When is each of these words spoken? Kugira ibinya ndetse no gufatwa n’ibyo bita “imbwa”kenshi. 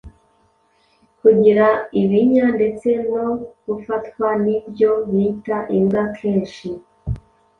Kugira 1.19 1.67
ibinya 2.01 2.45
ndetse 2.55 2.87
no 3.11 3.25
gufatwa 3.65 4.27
n’ibyo 4.43 4.91
bita 5.11 5.57
“imbwa”kenshi. 5.77 6.67